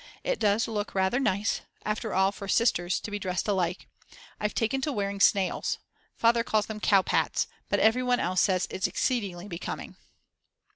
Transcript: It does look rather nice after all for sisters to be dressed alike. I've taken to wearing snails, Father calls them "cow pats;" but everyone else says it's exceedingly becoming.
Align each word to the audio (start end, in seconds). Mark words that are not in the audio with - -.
It 0.23 0.39
does 0.39 0.67
look 0.67 0.95
rather 0.95 1.19
nice 1.19 1.61
after 1.85 2.11
all 2.11 2.31
for 2.31 2.47
sisters 2.47 2.99
to 2.99 3.11
be 3.11 3.19
dressed 3.19 3.47
alike. 3.47 3.87
I've 4.39 4.55
taken 4.55 4.81
to 4.81 4.91
wearing 4.91 5.19
snails, 5.19 5.77
Father 6.15 6.43
calls 6.43 6.65
them 6.65 6.79
"cow 6.79 7.03
pats;" 7.03 7.45
but 7.69 7.79
everyone 7.79 8.19
else 8.19 8.41
says 8.41 8.65
it's 8.71 8.87
exceedingly 8.87 9.47
becoming. 9.47 9.97